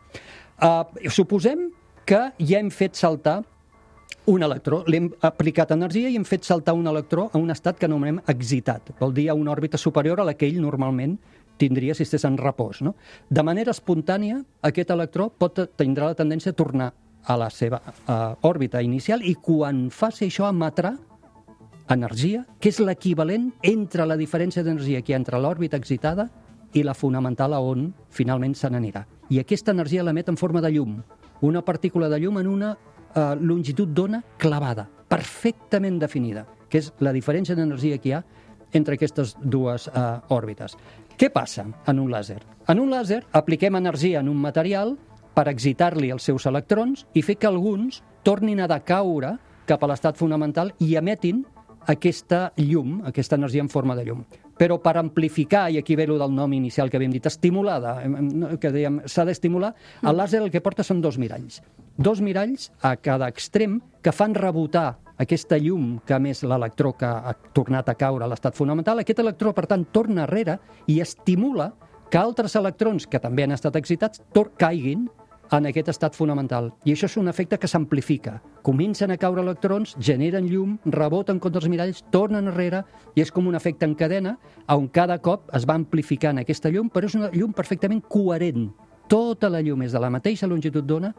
Uh, 0.62 1.10
suposem 1.10 1.70
que 2.06 2.22
ja 2.40 2.62
hem 2.62 2.70
fet 2.74 2.98
saltar 2.98 3.42
un 4.32 4.46
electró, 4.46 4.84
li 4.88 5.00
hem 5.00 5.10
aplicat 5.26 5.74
energia 5.74 6.10
i 6.10 6.16
hem 6.16 6.26
fet 6.30 6.46
saltar 6.46 6.76
un 6.78 6.86
electró 6.88 7.28
a 7.34 7.42
un 7.42 7.50
estat 7.50 7.80
que 7.80 7.90
anomenem 7.90 8.22
excitat, 8.30 8.94
vol 9.00 9.16
dir 9.18 9.28
a 9.32 9.36
una 9.38 9.52
òrbita 9.54 9.82
superior 9.82 10.22
a 10.22 10.28
la 10.30 10.36
que 10.38 10.46
ell 10.46 10.62
normalment 10.62 11.18
tindria 11.62 11.96
si 11.96 12.04
estés 12.08 12.26
en 12.28 12.40
repòs. 12.42 12.82
No? 12.86 12.96
De 13.30 13.46
manera 13.46 13.76
espontània, 13.76 14.42
aquest 14.66 14.92
electró 14.94 15.30
pot, 15.30 15.62
tindrà 15.78 16.12
la 16.12 16.18
tendència 16.18 16.56
a 16.56 16.58
tornar 16.58 16.92
a 17.22 17.38
la 17.38 17.52
seva 17.54 17.78
uh, 17.86 18.34
òrbita 18.50 18.82
inicial 18.82 19.22
i 19.22 19.36
quan 19.38 19.90
faci 19.94 20.26
això 20.26 20.50
emetrà 20.50 20.96
energia, 21.92 22.46
que 22.60 22.72
és 22.72 22.80
l'equivalent 22.80 23.52
entre 23.68 24.06
la 24.08 24.18
diferència 24.18 24.64
d'energia 24.64 25.02
que 25.02 25.12
hi 25.12 25.16
ha 25.16 25.22
entre 25.22 25.40
l'òrbita 25.42 25.78
excitada 25.78 26.30
i 26.74 26.86
la 26.88 26.96
fonamental 26.96 27.54
a 27.54 27.60
on 27.60 27.90
finalment 28.10 28.56
se 28.56 28.70
n'anirà. 28.72 29.04
I 29.30 29.42
aquesta 29.42 29.74
energia 29.76 30.04
l'emet 30.04 30.32
en 30.32 30.40
forma 30.40 30.62
de 30.64 30.72
llum, 30.72 31.02
una 31.42 31.64
partícula 31.66 32.10
de 32.10 32.20
llum 32.22 32.40
en 32.40 32.48
una 32.48 32.72
eh, 32.74 33.36
longitud 33.42 33.92
d'ona 33.92 34.22
clavada, 34.38 34.88
perfectament 35.10 36.00
definida, 36.00 36.46
que 36.70 36.80
és 36.80 36.92
la 37.04 37.12
diferència 37.12 37.58
d'energia 37.58 38.00
que 38.00 38.10
hi 38.10 38.16
ha 38.16 38.24
entre 38.72 38.96
aquestes 38.96 39.36
dues 39.42 39.90
eh, 39.92 40.04
òrbites. 40.32 40.78
Què 41.22 41.28
passa 41.30 41.68
en 41.86 42.00
un 42.02 42.08
làser? 42.10 42.40
En 42.72 42.80
un 42.82 42.90
làser 42.90 43.20
apliquem 43.38 43.76
energia 43.78 44.24
en 44.24 44.30
un 44.32 44.40
material 44.42 44.96
per 45.38 45.44
excitar-li 45.52 46.08
els 46.10 46.26
seus 46.26 46.48
electrons 46.50 47.04
i 47.14 47.22
fer 47.22 47.36
que 47.38 47.46
alguns 47.46 48.00
tornin 48.26 48.64
a 48.64 48.68
decaure 48.72 49.36
cap 49.70 49.86
a 49.86 49.90
l'estat 49.92 50.18
fonamental 50.18 50.72
i 50.82 50.96
emetin 50.98 51.44
aquesta 51.94 52.40
llum, 52.58 53.04
aquesta 53.06 53.38
energia 53.38 53.62
en 53.62 53.70
forma 53.70 53.94
de 54.00 54.08
llum. 54.08 54.24
Però 54.58 54.80
per 54.82 54.96
amplificar, 54.98 55.68
i 55.70 55.78
aquí 55.78 55.94
ve 55.96 56.08
lo 56.10 56.18
del 56.18 56.34
nom 56.34 56.58
inicial 56.58 56.90
que 56.90 56.98
havíem 56.98 57.14
dit, 57.14 57.30
estimulada, 57.30 58.00
que 58.58 58.74
dèiem, 58.74 59.04
s'ha 59.06 59.28
d'estimular, 59.30 59.76
el 60.02 60.18
làser 60.18 60.42
el 60.42 60.50
que 60.50 60.62
porta 60.66 60.82
són 60.82 61.06
dos 61.06 61.22
miralls. 61.22 61.62
Dos 62.02 62.18
miralls 62.26 62.72
a 62.82 62.96
cada 62.98 63.30
extrem 63.30 63.78
que 64.02 64.14
fan 64.14 64.34
rebotar 64.34 64.98
aquesta 65.22 65.60
llum 65.62 66.00
que 66.08 66.18
més 66.20 66.42
l'electró 66.44 66.96
que 66.98 67.06
ha 67.06 67.34
tornat 67.54 67.90
a 67.92 67.96
caure 68.00 68.26
a 68.26 68.30
l'estat 68.32 68.58
fonamental, 68.58 69.00
aquest 69.00 69.22
electró, 69.22 69.54
per 69.54 69.68
tant, 69.70 69.86
torna 69.94 70.26
enrere 70.26 70.58
i 70.90 71.00
estimula 71.04 71.72
que 72.12 72.20
altres 72.20 72.58
electrons 72.60 73.06
que 73.08 73.22
també 73.24 73.46
han 73.46 73.54
estat 73.56 73.78
excitats 73.80 74.24
caiguin 74.60 75.08
en 75.52 75.68
aquest 75.68 75.90
estat 75.92 76.16
fonamental. 76.16 76.70
I 76.88 76.94
això 76.94 77.10
és 77.10 77.18
un 77.20 77.28
efecte 77.28 77.60
que 77.60 77.68
s'amplifica. 77.68 78.38
Comencen 78.64 79.12
a 79.12 79.18
caure 79.20 79.44
electrons, 79.44 79.96
generen 80.00 80.48
llum, 80.48 80.78
reboten 80.86 81.40
contra 81.44 81.60
els 81.60 81.70
miralls, 81.70 82.04
tornen 82.12 82.48
enrere, 82.48 82.86
i 83.16 83.22
és 83.24 83.32
com 83.32 83.48
un 83.48 83.58
efecte 83.60 83.86
en 83.86 83.96
cadena, 84.00 84.38
on 84.72 84.88
cada 84.88 85.20
cop 85.20 85.52
es 85.56 85.68
va 85.68 85.76
amplificant 85.76 86.40
aquesta 86.40 86.72
llum, 86.72 86.90
però 86.90 87.10
és 87.10 87.18
una 87.20 87.32
llum 87.36 87.54
perfectament 87.54 88.02
coherent. 88.08 88.72
Tota 89.12 89.50
la 89.52 89.60
llum 89.60 89.84
és 89.84 89.92
de 89.92 90.00
la 90.00 90.12
mateixa 90.14 90.48
longitud 90.48 90.88
d'ona, 90.88 91.12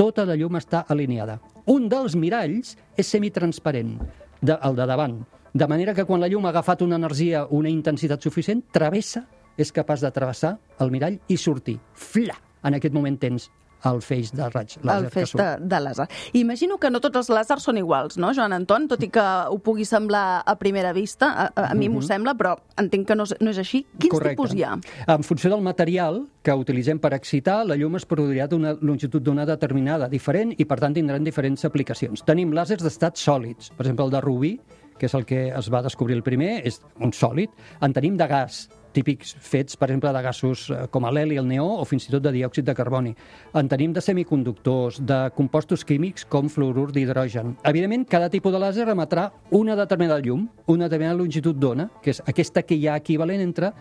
tota 0.00 0.24
la 0.24 0.32
llum 0.38 0.56
està 0.56 0.86
alineada. 0.88 1.34
Un 1.68 1.84
dels 1.92 2.14
miralls 2.16 2.72
és 2.96 3.08
semitransparent, 3.12 3.98
de, 4.40 4.54
el 4.56 4.78
de 4.78 4.86
davant, 4.88 5.18
de 5.52 5.66
manera 5.68 5.92
que 5.92 6.06
quan 6.08 6.22
la 6.22 6.28
llum 6.30 6.46
ha 6.46 6.54
agafat 6.54 6.80
una 6.86 6.96
energia, 6.96 7.42
una 7.50 7.68
intensitat 7.68 8.22
suficient, 8.24 8.62
travessa, 8.72 9.26
és 9.60 9.72
capaç 9.76 10.00
de 10.00 10.10
travessar 10.14 10.54
el 10.80 10.92
mirall 10.94 11.18
i 11.28 11.36
sortir. 11.36 11.76
Fla! 11.92 12.38
En 12.64 12.76
aquest 12.76 12.96
moment 12.96 13.18
tens 13.20 13.50
el 13.88 14.00
feix 14.04 14.32
de 14.36 14.48
raig 14.50 14.74
làser 14.82 15.04
el 15.06 15.10
feix 15.10 15.32
de, 15.38 15.46
de 15.60 15.78
làser. 15.80 16.06
Imagino 16.34 16.76
que 16.78 16.90
no 16.90 17.00
tots 17.00 17.16
els 17.22 17.30
làsers 17.32 17.64
són 17.64 17.78
iguals, 17.80 18.18
no, 18.20 18.32
Joan 18.36 18.52
Anton? 18.52 18.88
Tot 18.90 19.02
i 19.02 19.08
que 19.08 19.22
ho 19.48 19.58
pugui 19.64 19.84
semblar 19.88 20.42
a 20.44 20.56
primera 20.60 20.92
vista, 20.92 21.30
a, 21.32 21.46
a, 21.70 21.74
mi 21.74 21.88
m'ho 21.88 22.02
sembla, 22.02 22.34
però 22.36 22.56
entenc 22.76 23.06
que 23.08 23.16
no, 23.16 23.24
és- 23.24 23.36
no 23.40 23.50
és 23.50 23.58
així. 23.58 23.84
Quins 23.98 24.12
Correcte. 24.12 24.36
tipus 24.36 24.54
hi 24.54 24.64
ha? 24.64 24.74
En 25.06 25.22
funció 25.24 25.50
del 25.50 25.62
material 25.62 26.26
que 26.42 26.52
utilitzem 26.56 26.98
per 27.00 27.14
excitar, 27.14 27.64
la 27.66 27.76
llum 27.76 27.96
es 27.96 28.06
produirà 28.08 28.46
d'una 28.48 28.74
longitud 28.80 29.22
d'ona 29.22 29.46
determinada, 29.46 30.08
diferent, 30.08 30.54
i 30.58 30.64
per 30.64 30.78
tant 30.80 30.94
tindran 30.94 31.24
diferents 31.24 31.64
aplicacions. 31.64 32.24
Tenim 32.24 32.52
làsers 32.52 32.82
d'estats 32.82 33.20
sòlids, 33.24 33.70
per 33.76 33.86
exemple 33.86 34.04
el 34.06 34.10
de 34.10 34.20
rubí, 34.20 34.52
que 35.00 35.06
és 35.06 35.14
el 35.16 35.24
que 35.24 35.48
es 35.48 35.68
va 35.72 35.80
descobrir 35.82 36.14
el 36.16 36.22
primer, 36.22 36.60
és 36.68 36.80
un 37.00 37.12
sòlid. 37.16 37.48
En 37.80 37.92
tenim 37.96 38.18
de 38.20 38.26
gas, 38.28 38.66
típics 38.92 39.34
fets, 39.40 39.76
per 39.76 39.90
exemple, 39.90 40.12
de 40.14 40.22
gasos 40.24 40.66
eh, 40.70 40.82
com 40.90 41.06
l'heli, 41.10 41.38
el 41.40 41.48
neó 41.48 41.68
o 41.80 41.86
fins 41.88 42.08
i 42.08 42.12
tot 42.14 42.24
de 42.24 42.32
diòxid 42.34 42.66
de 42.66 42.74
carboni. 42.76 43.14
En 43.56 43.70
tenim 43.70 43.94
de 43.96 44.02
semiconductors, 44.04 45.00
de 45.06 45.20
compostos 45.36 45.84
químics 45.86 46.26
com 46.30 46.50
fluorur 46.52 46.90
d'hidrogen. 46.94 47.56
Evidentment, 47.70 48.06
cada 48.10 48.30
tipus 48.32 48.54
de 48.54 48.60
làser 48.62 48.88
emetrà 48.90 49.30
una 49.56 49.76
determinada 49.78 50.20
llum, 50.24 50.48
una 50.66 50.88
determinada 50.88 51.18
longitud 51.18 51.56
d'ona, 51.56 51.90
que 52.02 52.14
és 52.14 52.22
aquesta 52.26 52.62
que 52.66 52.78
hi 52.78 52.88
ha 52.88 52.98
equivalent 53.00 53.42
entre 53.42 53.72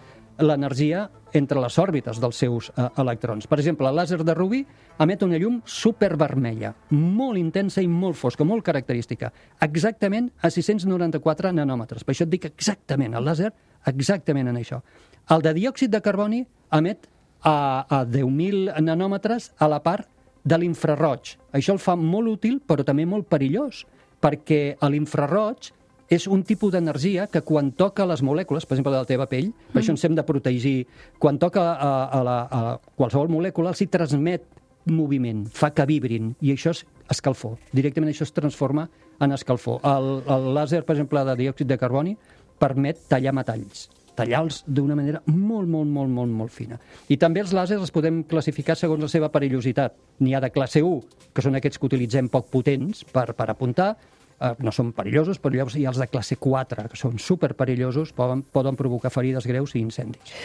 l'energia 0.41 1.07
entre 1.33 1.61
les 1.61 1.77
òrbites 1.77 2.19
dels 2.21 2.39
seus 2.41 2.69
eh, 2.71 2.87
electrons. 3.01 3.47
Per 3.47 3.59
exemple, 3.59 3.87
el 3.89 3.97
làser 3.99 4.19
de 4.25 4.35
rubí 4.37 4.63
emet 4.99 5.23
una 5.23 5.39
llum 5.39 5.59
supervermella, 5.65 6.73
molt 6.95 7.39
intensa 7.39 7.83
i 7.83 7.87
molt 7.87 8.17
fosca, 8.17 8.47
molt 8.47 8.65
característica, 8.65 9.31
exactament 9.61 10.31
a 10.41 10.51
694 10.51 11.53
nanòmetres. 11.55 12.05
Per 12.05 12.15
això 12.15 12.27
et 12.27 12.33
dic 12.33 12.49
exactament, 12.49 13.15
el 13.15 13.27
làser 13.29 13.51
exactament 13.89 14.49
en 14.51 14.59
això. 14.59 14.81
El 15.29 15.45
de 15.45 15.53
diòxid 15.55 15.93
de 15.93 16.01
carboni 16.01 16.43
emet 16.75 17.07
a, 17.43 17.85
a 17.85 18.03
10.000 18.05 18.79
nanòmetres 18.83 19.53
a 19.59 19.69
la 19.71 19.79
part 19.83 20.09
de 20.43 20.57
l'infraroig. 20.57 21.35
Això 21.55 21.75
el 21.75 21.83
fa 21.83 21.95
molt 21.99 22.31
útil, 22.39 22.59
però 22.65 22.83
també 22.87 23.05
molt 23.05 23.27
perillós, 23.29 23.85
perquè 24.19 24.75
a 24.79 24.89
l'infraroig 24.91 25.71
és 26.09 26.25
un 26.27 26.41
tipus 26.43 26.73
d'energia 26.73 27.27
que 27.29 27.43
quan 27.45 27.71
toca 27.77 28.07
les 28.09 28.23
molècules, 28.25 28.65
per 28.65 28.75
exemple, 28.75 28.93
de 28.93 29.03
la 29.03 29.09
teva 29.09 29.27
pell, 29.29 29.51
per 29.73 29.83
això 29.83 29.93
ens 29.93 30.05
hem 30.05 30.15
de 30.17 30.25
protegir, 30.25 30.77
quan 31.21 31.37
toca 31.41 31.65
a, 31.75 31.91
a, 32.09 32.23
la, 32.25 32.37
a 32.49 32.95
qualsevol 32.97 33.29
molècula, 33.29 33.75
els 33.75 33.83
hi 33.85 33.89
transmet 33.93 34.47
moviment, 34.89 35.45
fa 35.53 35.69
que 35.75 35.85
vibrin, 35.85 36.33
i 36.41 36.55
això 36.55 36.73
és 36.73 36.81
escalfor. 37.13 37.59
Directament 37.75 38.09
això 38.09 38.25
es 38.25 38.33
transforma 38.33 38.87
en 39.21 39.37
escalfor. 39.37 39.79
El, 39.85 40.11
el 40.25 40.49
làser, 40.57 40.81
per 40.87 40.97
exemple, 40.97 41.23
de 41.29 41.37
diòxid 41.43 41.69
de 41.69 41.77
carboni, 41.77 42.17
permet 42.59 43.05
tallar 43.11 43.35
metalls 43.37 43.87
tallar-los 44.19 44.63
d'una 44.67 44.97
manera 44.99 45.21
molt, 45.31 45.69
molt, 45.71 45.87
molt, 45.87 46.11
molt, 46.11 46.33
molt 46.41 46.51
fina. 46.51 46.75
I 47.07 47.15
també 47.15 47.39
els 47.39 47.53
làsers 47.55 47.79
els 47.79 47.93
podem 47.95 48.17
classificar 48.27 48.75
segons 48.75 49.05
la 49.05 49.07
seva 49.07 49.29
perillositat. 49.31 49.95
N'hi 50.19 50.35
ha 50.35 50.41
de 50.43 50.49
classe 50.51 50.81
1, 50.83 51.29
que 51.31 51.45
són 51.45 51.55
aquests 51.55 51.79
que 51.79 51.87
utilitzem 51.87 52.27
poc 52.27 52.49
potents 52.51 53.05
per, 53.13 53.29
per 53.37 53.47
apuntar, 53.53 53.93
eh, 54.39 54.55
no 54.63 54.73
són 54.75 54.91
perillosos, 54.97 55.39
però 55.41 55.55
llavors 55.55 55.77
hi 55.79 55.85
ha 55.85 55.93
els 55.93 56.01
de 56.01 56.09
classe 56.09 56.37
4, 56.39 56.87
que 56.91 56.99
són 56.99 57.19
superperillosos, 57.21 58.13
poden, 58.17 58.43
poden 58.43 58.79
provocar 58.79 59.11
ferides 59.13 59.47
greus 59.49 59.75
i 59.75 59.83
incendis. 59.83 60.35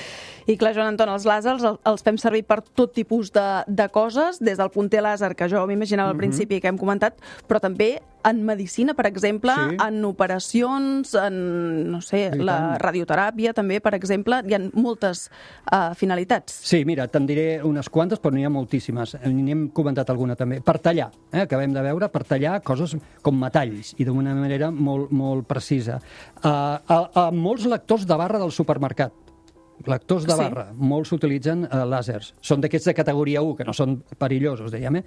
I 0.46 0.56
clar, 0.60 0.74
Joan 0.76 0.88
Anton, 0.92 1.08
els 1.08 1.24
làsers 1.24 1.62
el- 1.64 1.78
els 1.84 2.02
fem 2.02 2.18
servir 2.18 2.44
per 2.44 2.60
tot 2.62 2.92
tipus 2.92 3.30
de, 3.32 3.62
de 3.66 3.88
coses, 3.88 4.38
des 4.40 4.58
del 4.58 4.70
punter 4.70 5.00
làser, 5.02 5.34
que 5.34 5.48
jo 5.48 5.66
m'imaginava 5.66 6.10
al 6.10 6.16
principi 6.16 6.60
que 6.60 6.68
hem 6.68 6.76
comentat, 6.78 7.14
però 7.48 7.60
també 7.60 8.02
en 8.24 8.42
medicina, 8.44 8.94
per 8.94 9.06
exemple, 9.06 9.52
Sí. 9.52 9.76
en 9.86 10.04
operacions, 10.04 11.14
en, 11.14 11.90
no 11.90 12.00
sé, 12.00 12.30
I 12.34 12.38
la 12.42 12.54
tant. 12.56 12.80
radioteràpia 12.82 13.52
també, 13.52 13.80
per 13.80 13.94
exemple, 13.94 14.42
hi 14.48 14.54
ha 14.54 14.60
moltes 14.72 15.30
uh, 15.72 15.94
finalitats. 15.94 16.52
Sí, 16.64 16.84
mira, 16.84 17.06
te'n 17.08 17.26
diré 17.28 17.60
unes 17.64 17.88
quantes, 17.92 18.20
però 18.20 18.32
n'hi 18.34 18.44
ha 18.44 18.50
moltíssimes. 18.50 19.16
N'hem 19.24 19.68
comentat 19.76 20.08
alguna 20.10 20.36
també. 20.36 20.60
Per 20.64 20.78
tallar, 20.78 21.10
eh, 21.32 21.40
acabem 21.44 21.72
de 21.72 21.82
veure, 21.82 22.08
per 22.08 22.24
tallar 22.24 22.62
coses 22.62 22.96
com 23.22 23.38
metalls, 23.38 23.94
i 23.98 24.04
d'una 24.04 24.34
manera 24.34 24.70
molt, 24.70 25.10
molt 25.12 25.46
precisa. 25.46 26.00
Uh, 26.42 26.48
a, 26.48 27.10
a 27.14 27.30
molts 27.30 27.64
lectors 27.66 28.06
de 28.06 28.16
barra 28.16 28.38
del 28.38 28.52
supermercat, 28.52 29.12
lectors 29.86 30.24
de 30.26 30.32
Sí. 30.32 30.38
barra, 30.38 30.68
molts 30.74 31.12
utilitzen 31.12 31.64
uh, 31.64 31.84
làsers. 31.84 32.32
Són 32.40 32.60
d'aquests 32.62 32.86
de 32.86 32.94
categoria 32.94 33.42
1, 33.42 33.56
que 33.56 33.64
no 33.64 33.72
són 33.72 34.02
perillosos, 34.18 34.70
dèiem, 34.72 34.96
eh? 34.96 35.04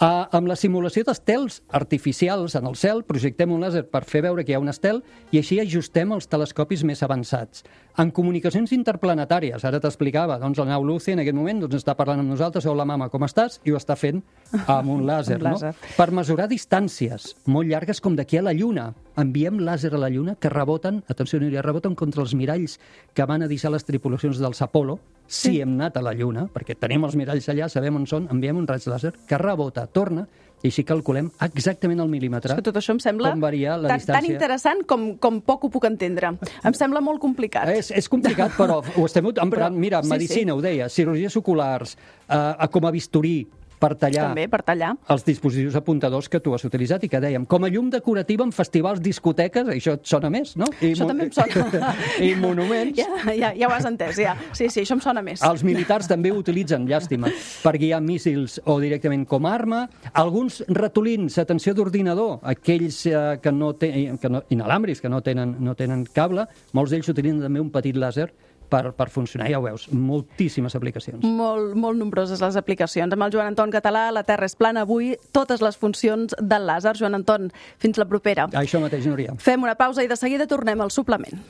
Uh, 0.00 0.26
amb 0.36 0.46
la 0.48 0.56
simulació 0.56 1.02
d'estels 1.04 1.62
artificials 1.76 2.54
en 2.56 2.66
el 2.66 2.76
cel, 2.76 3.02
projectem 3.04 3.50
un 3.52 3.60
làser 3.60 3.82
per 3.90 4.04
fer 4.04 4.22
veure 4.22 4.44
que 4.44 4.52
hi 4.52 4.54
ha 4.56 4.60
un 4.62 4.68
estel 4.72 5.02
i 5.32 5.38
així 5.40 5.58
ajustem 5.60 6.12
els 6.12 6.28
telescopis 6.30 6.84
més 6.84 7.02
avançats. 7.02 7.64
En 7.98 8.10
comunicacions 8.14 8.70
interplanetàries, 8.72 9.64
ara 9.66 9.80
t'explicava, 9.82 10.38
doncs 10.38 10.58
el 10.62 10.68
nau 10.70 10.84
Lucy 10.86 11.12
en 11.12 11.18
aquest 11.24 11.36
moment 11.36 11.60
doncs, 11.64 11.74
està 11.82 11.96
parlant 11.98 12.20
amb 12.22 12.30
nosaltres, 12.30 12.64
hola 12.70 12.84
mama, 12.86 13.08
com 13.10 13.22
estàs? 13.26 13.58
I 13.66 13.72
ho 13.74 13.76
està 13.76 13.96
fent 13.98 14.22
amb 14.66 14.88
un 14.94 15.04
làser, 15.08 15.36
Amb 15.40 15.48
làser. 15.50 15.72
no? 15.74 15.94
Per 15.98 16.10
mesurar 16.16 16.46
distàncies 16.48 17.34
molt 17.46 17.68
llargues 17.68 18.00
com 18.00 18.16
d'aquí 18.16 18.38
a 18.38 18.42
la 18.46 18.52
Lluna. 18.54 18.92
Enviem 19.18 19.58
làser 19.58 19.90
a 19.94 19.98
la 19.98 20.08
Lluna 20.08 20.36
que 20.38 20.48
reboten, 20.52 21.02
atenció, 21.10 21.40
Núria, 21.40 21.62
reboten 21.62 21.94
contra 21.98 22.22
els 22.22 22.34
miralls 22.34 22.78
que 23.14 23.24
van 23.26 23.42
a 23.42 23.48
deixar 23.50 23.72
les 23.74 23.84
tripulacions 23.84 24.38
dels 24.38 24.62
Apolo, 24.62 25.00
si 25.30 25.60
hem 25.60 25.74
anat 25.78 25.96
a 25.98 26.02
la 26.02 26.12
Lluna, 26.14 26.46
perquè 26.52 26.74
tenim 26.78 27.04
els 27.06 27.16
miralls 27.18 27.48
allà, 27.50 27.68
sabem 27.70 27.96
on 27.96 28.06
són, 28.06 28.28
enviem 28.30 28.56
un 28.58 28.66
raig 28.66 28.86
làser 28.90 29.12
que 29.28 29.38
rebota, 29.38 29.86
torna, 29.86 30.26
i 30.62 30.68
així 30.68 30.82
calculem 30.84 31.30
exactament 31.40 32.02
el 32.02 32.10
mil·límetre. 32.12 32.52
És 32.52 32.58
que 32.58 32.64
tot 32.66 32.76
això 32.76 32.92
em 32.92 32.98
sembla 33.00 33.30
Com 33.32 33.40
varia 33.40 33.78
la 33.80 33.88
tan, 33.88 34.00
tan 34.00 34.00
distància. 34.20 34.34
interessant 34.34 34.82
com, 34.86 35.06
com 35.16 35.38
poc 35.40 35.64
ho 35.64 35.70
puc 35.72 35.86
entendre. 35.88 36.34
Em 36.62 36.74
sembla 36.76 37.00
molt 37.00 37.18
complicat. 37.22 37.70
És, 37.72 37.88
és 37.96 38.08
complicat, 38.12 38.52
però 38.58 38.80
ho 38.98 39.06
estem 39.06 39.24
emprant. 39.30 39.50
Però- 39.54 39.70
Mira, 39.72 40.02
sí, 40.02 40.10
medicina, 40.12 40.54
ho 40.54 40.60
deia, 40.60 40.90
cirurgies 40.92 41.36
oculars, 41.40 41.96
eh, 42.28 42.68
com 42.70 42.84
a 42.86 42.90
bisturí, 42.92 43.38
per 43.80 43.94
tallar 43.96 44.26
També, 44.28 44.44
per 44.52 44.60
tallar. 44.66 44.92
els 45.12 45.24
dispositius 45.24 45.76
apuntadors 45.78 46.28
que 46.28 46.40
tu 46.44 46.52
has 46.54 46.64
utilitzat 46.68 47.04
i 47.06 47.08
que 47.08 47.20
dèiem, 47.22 47.46
com 47.48 47.64
a 47.64 47.70
llum 47.72 47.88
decorativa 47.90 48.44
en 48.44 48.52
festivals, 48.52 49.00
discoteques, 49.00 49.70
això 49.72 49.94
et 49.96 50.04
sona 50.06 50.30
més, 50.32 50.52
no? 50.60 50.68
I 50.80 50.92
Això 50.92 51.08
també 51.08 51.28
em 51.28 51.32
sona. 51.32 51.94
I 52.28 52.34
monuments. 52.38 52.98
Ja, 53.00 53.32
ja, 53.32 53.52
ja 53.56 53.70
ho 53.70 53.72
has 53.72 53.88
entès, 53.88 54.20
ja. 54.20 54.36
Sí, 54.52 54.68
sí, 54.68 54.84
això 54.84 54.98
em 54.98 55.02
sona 55.04 55.24
més. 55.24 55.42
Els 55.46 55.64
militars 55.64 56.08
també 56.10 56.32
ho 56.32 56.38
utilitzen, 56.40 56.84
llàstima, 56.90 57.32
per 57.64 57.74
guiar 57.80 58.02
míssils 58.04 58.60
o 58.66 58.78
directament 58.82 59.24
com 59.30 59.48
a 59.48 59.54
arma. 59.54 59.80
Alguns 60.12 60.60
ratolins, 60.68 61.38
atenció 61.40 61.74
d'ordinador, 61.74 62.38
aquells 62.52 63.02
eh, 63.08 63.24
que 63.42 63.52
no 63.52 63.72
tenen, 63.80 64.20
que 64.20 64.28
no, 64.28 64.44
inalàmbrics, 64.52 65.00
que 65.00 65.08
no 65.12 65.22
tenen, 65.24 65.56
no 65.64 65.74
tenen 65.78 66.04
cable, 66.14 66.46
molts 66.76 66.92
d'ells 66.92 67.08
utilitzen 67.08 67.40
també 67.46 67.64
un 67.64 67.72
petit 67.72 67.96
làser 67.96 68.28
per, 68.70 68.92
per 68.96 69.08
funcionar, 69.12 69.50
ja 69.50 69.58
ho 69.60 69.64
veus, 69.64 69.88
moltíssimes 69.92 70.76
aplicacions. 70.78 71.24
Molt, 71.26 71.74
molt 71.78 71.98
nombroses 72.00 72.42
les 72.42 72.58
aplicacions. 72.60 73.12
Amb 73.16 73.26
el 73.26 73.34
Joan 73.34 73.52
Anton 73.52 73.74
Català, 73.74 74.08
la 74.14 74.24
Terra 74.28 74.48
és 74.48 74.56
plana 74.58 74.86
avui, 74.86 75.14
totes 75.36 75.64
les 75.64 75.78
funcions 75.80 76.36
del 76.38 76.66
làser. 76.70 76.96
Joan 77.00 77.18
Anton, 77.18 77.50
fins 77.82 78.00
la 78.00 78.08
propera. 78.08 78.48
Això 78.60 78.82
mateix, 78.82 79.06
Núria. 79.10 79.36
Fem 79.42 79.66
una 79.66 79.76
pausa 79.78 80.06
i 80.06 80.10
de 80.10 80.18
seguida 80.18 80.48
tornem 80.50 80.80
al 80.80 80.94
suplement. 80.94 81.40